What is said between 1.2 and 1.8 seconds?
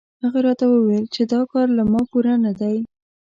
دا کار